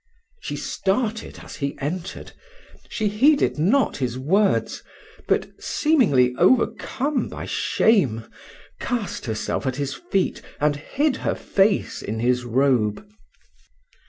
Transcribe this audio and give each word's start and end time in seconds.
She 0.41 0.55
started 0.55 1.41
as 1.43 1.57
he 1.57 1.77
entered 1.79 2.31
she 2.89 3.07
heeded 3.07 3.59
not 3.59 3.97
his 3.97 4.17
words; 4.17 4.81
but, 5.27 5.47
seemingly 5.59 6.33
overcome 6.39 7.29
by 7.29 7.45
shame, 7.45 8.25
cast 8.79 9.27
herself 9.27 9.67
at 9.67 9.75
his 9.75 9.93
feet, 9.93 10.41
and 10.59 10.75
hid 10.75 11.17
her 11.17 11.35
face 11.35 12.01
in 12.01 12.17
his 12.17 12.45
robe. 12.45 13.07